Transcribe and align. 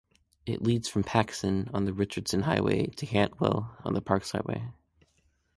It 0.47 0.63
leads 0.63 0.87
from 0.89 1.03
Paxson 1.03 1.69
on 1.75 1.85
the 1.85 1.93
Richardson 1.93 2.41
Highway 2.41 2.87
to 2.87 3.05
Cantwell 3.05 3.77
on 3.85 3.93
the 3.93 4.01
Parks 4.01 4.31
Highway. 4.31 4.69